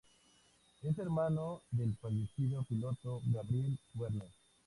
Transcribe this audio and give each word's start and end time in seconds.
Es 0.81 0.97
hermano 0.97 1.61
del 1.69 1.93
fallecido 1.95 2.63
piloto 2.63 3.21
Gabriel 3.27 3.77
Werner. 3.93 4.31